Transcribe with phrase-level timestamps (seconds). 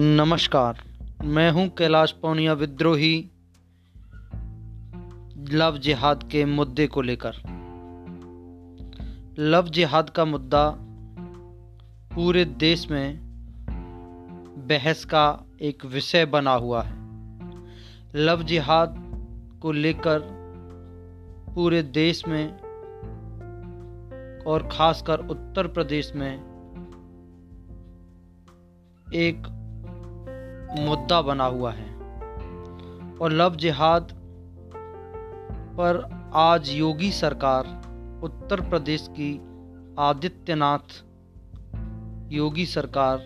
[0.00, 0.82] नमस्कार।
[1.24, 3.30] मैं हूँ कैलाश पौनिया, विद्रोही,
[5.50, 7.32] लव जिहाद के मुद्दे को लेकर।
[9.38, 10.76] लव जिहाद का मुद्दा
[12.14, 13.18] पूरे देश में
[14.68, 16.94] बहस का एक विषय बना हुआ है।
[18.14, 18.94] लव जिहाद
[19.62, 20.18] को लेकर
[21.54, 22.52] पूरे देश में
[24.44, 26.36] और खासकर उत्तर प्रदेश में
[29.14, 29.57] एक
[30.76, 31.86] मुद्दा बना हुआ है।
[33.18, 34.12] और लव जिहाद
[35.74, 36.00] पर
[36.34, 37.66] आज योगी सरकार
[38.24, 39.30] उत्तर प्रदेश की
[39.98, 41.04] आदित्यनाथ
[42.32, 43.18] योगी सरकार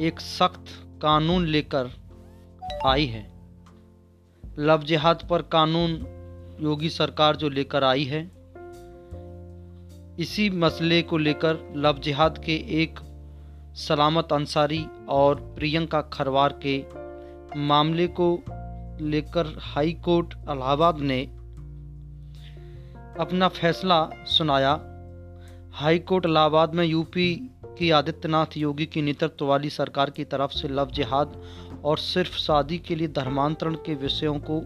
[0.00, 0.64] एक सख्त
[1.02, 1.90] कानून लेकर
[2.86, 3.32] आई है।
[4.58, 5.92] लव जिहाद पर कानून
[6.60, 8.30] योगी सरकार जो लेकर आई है,
[10.20, 13.00] इसी मसले को लेकर लव जिहाद के एक
[13.74, 16.84] सलामत अंसारी और प्रियंका खरवार के
[17.60, 18.44] मामले को
[19.00, 21.22] लेकर हाई कोर्ट इलाहाबाद ने
[23.20, 24.80] अपना फैसला सुनाया।
[25.72, 30.68] हाई कोर्ट इलाहाबाद में यूपी की आदित्यनाथ योगी की नेतृत्व वाली सरकार की तरफ़ से
[30.68, 31.42] लव जिहाद
[31.84, 34.62] और सिर्फ़ शादी के लिए धर्मांतरण के विषयों को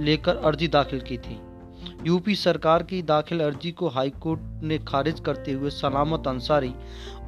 [0.00, 1.53] लेकर अर्जी दाखिल की थी।
[2.06, 6.72] यूपी सरकार की दाखिल अर्जी को हाईकोर्ट ने खारिज करते हुए सलामत अंसारी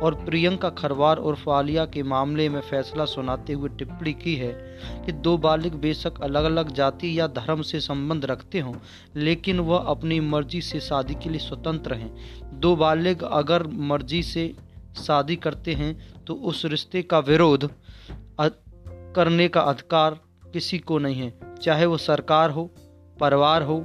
[0.02, 4.52] और प्रियंका खरवार और फालिया के मामले में फैसला सुनाते हुए टिप्पणी की है
[5.06, 8.74] कि दो बालिग बेशक अलग अलग जाति या धर्म से संबंध रखते हों,
[9.16, 14.52] लेकिन वह अपनी मर्ज़ी से शादी के लिए स्वतंत्र हैं। दो बालिग अगर मर्ज़ी से
[14.96, 17.70] शादी करते हैं तो उस रिश्ते का विरोध
[18.40, 20.20] करने का अधिकार
[20.52, 22.70] किसी को नहीं है। चाहे वो सरकार हो,
[23.20, 23.84] परिवार हो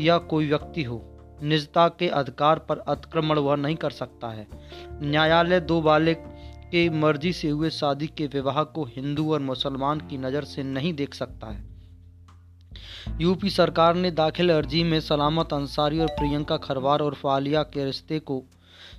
[0.00, 1.02] या कोई व्यक्ति हो,
[1.42, 4.46] निजता के अधिकार पर अतिक्रमण वह नहीं कर सकता है।
[5.02, 6.24] न्यायालय दो बालक
[6.70, 10.92] के मर्ज़ी से हुए शादी के विवाह को हिंदू और मुसलमान की नज़र से नहीं
[10.94, 11.64] देख सकता है।
[13.20, 18.18] यूपी सरकार ने दाखिल अर्जी में सलामत अंसारी और प्रियंका खरवार और फालिया के रिश्ते
[18.18, 18.42] को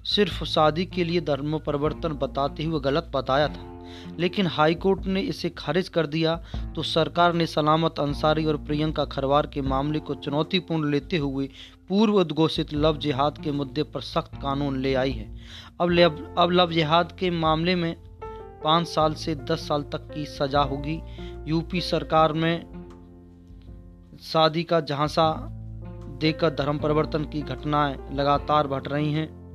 [0.05, 3.76] सिर्फ़ शादी के लिए धर्म परिवर्तन बताते हुए गलत बताया था।
[4.19, 6.35] लेकिन हाईकोर्ट ने इसे खारिज कर दिया
[6.75, 11.49] तो सरकार ने सलामत अंसारी और प्रियंका खरवार के मामले को चुनौतीपूर्ण लेते हुए
[11.89, 15.35] पूर्व उद्घोषित लव जिहाद के मुद्दे पर सख्त कानून ले आई है।
[15.81, 17.95] अब अब लव जिहाद के मामले में
[18.63, 20.99] पाँच साल से दस साल तक की सजा होगी।
[21.47, 22.77] यूपी सरकार में
[24.21, 25.47] शादी का झांसा
[26.21, 29.46] देकर धर्म परिवर्तन की घटनाएँ लगातार बढ़ रही हैं।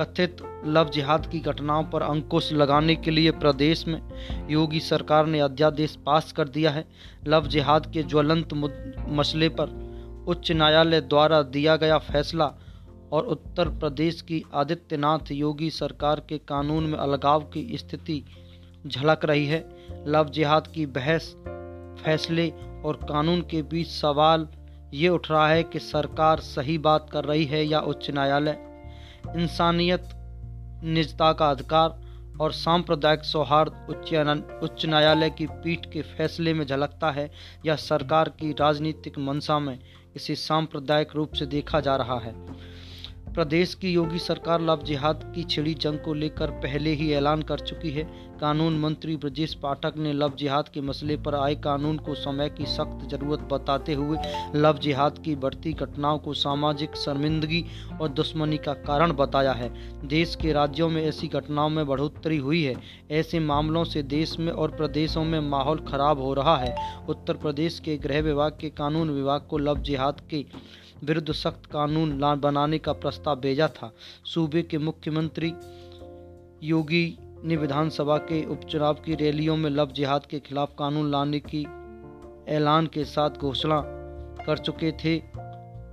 [0.00, 0.36] कथित
[0.66, 4.00] लव जिहाद की घटनाओं पर अंकुश लगाने के लिए प्रदेश में
[4.50, 6.84] योगी सरकार ने अध्यादेश पास कर दिया है।
[7.26, 8.54] लव जिहाद के ज्वलंत
[9.08, 9.76] मसले पर
[10.28, 12.52] उच्च न्यायालय द्वारा दिया गया फैसला
[13.12, 18.22] और उत्तर प्रदेश की आदित्यनाथ योगी सरकार के कानून में अलगाव की स्थिति
[18.86, 19.64] झलक रही है।
[20.06, 21.34] लव जिहाद की बहस,
[22.04, 22.48] फैसले
[22.84, 24.48] और कानून के बीच सवाल
[24.94, 28.67] ये उठ रहा है कि सरकार सही बात कर रही है या उच्च न्यायालय।
[29.36, 30.08] इंसानियत,
[30.84, 32.00] निजता का अधिकार
[32.40, 34.12] और सांप्रदायिक सौहार्द उच्च
[34.62, 37.30] उच्च न्यायालय की पीठ के फैसले में झलकता है
[37.66, 39.78] या सरकार की राजनीतिक मंशा में
[40.16, 42.34] इसे सांप्रदायिक रूप से देखा जा रहा है।
[43.38, 47.58] प्रदेश की योगी सरकार लव जिहाद की छिड़ी जंग को लेकर पहले ही ऐलान कर
[47.58, 48.02] चुकी है।
[48.40, 52.66] कानून मंत्री ब्रजेश पाठक ने लव जिहाद के मसले पर आए कानून को समय की
[52.66, 54.18] सख्त ज़रूरत बताते हुए
[54.54, 57.64] लव जिहाद की बढ़ती घटनाओं को सामाजिक शर्मिंदगी
[58.00, 59.70] और दुश्मनी का कारण बताया है।
[60.08, 62.74] देश के राज्यों में ऐसी घटनाओं में बढ़ोतरी हुई है।
[63.10, 66.74] ऐसे मामलों से देश में और प्रदेशों में माहौल खराब हो रहा है।
[67.08, 70.44] उत्तर प्रदेश के गृह विभाग के कानून विभाग को लव जिहाद के
[71.04, 73.92] विरुद्ध सख्त कानून बनाने का प्रस्ताव भेजा था।
[74.24, 75.52] सूबे के मुख्यमंत्री
[76.62, 81.66] योगी ने विधानसभा के उपचुनाव की रैलियों में लव जिहाद के खिलाफ कानून लाने की
[82.48, 83.82] ऐलान के साथ घोषणा
[84.46, 85.22] कर चुके थे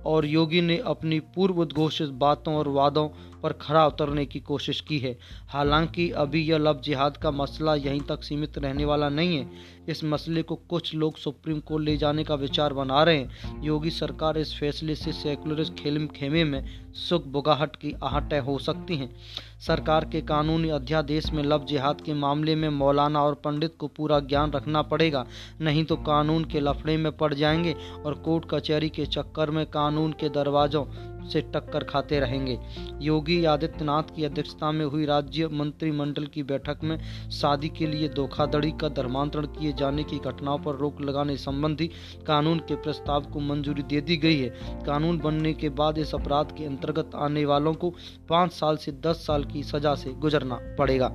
[0.06, 3.08] और योगी ने अपनी पूर्व उद्घोषित बातों और वादों
[3.42, 5.18] पर खरा उतरने की कोशिश की है।
[5.48, 9.50] हालाँकि अभी यह लव जिहाद का मसला यहीं तक सीमित रहने वाला नहीं है।
[9.88, 13.90] इस मसले को कुछ लोग सुप्रीम कोर्ट ले जाने का विचार बना रहे हैं। योगी
[13.90, 19.16] सरकार इस फैसले से सेकुलरिस्ट खेल खेमे में सुख बुगाहट की आहटें हो सकती हैं।
[19.66, 24.20] सरकार के कानूनी अध्यादेश में लव जिहाद के मामले में मौलाना और पंडित को पूरा
[24.20, 25.26] ज्ञान रखना पड़ेगा।
[25.60, 27.74] नहीं तो कानून के लफड़े में पड़ जाएँगे
[28.06, 30.84] और कोर्ट कचहरी के चक्कर में कानून के दरवाजों
[31.26, 32.58] से टक्कर खाते रहेंगे।
[33.00, 36.98] योगी आदित्यनाथ की अध्यक्षता में हुई राज्य मंत्रिमंडल की बैठक में
[37.30, 41.90] शादी के लिए धोखाधड़ी का धर्मांतरण किए जाने की घटनाओं पर रोक लगाने संबंधी
[42.26, 44.48] कानून के प्रस्ताव को मंजूरी दे दी गई है।
[44.86, 47.94] कानून बनने के बाद इस अपराध के अंतर्गत आने वालों को
[48.28, 51.14] पाँच साल से दस साल की सजा से गुजरना पड़ेगा।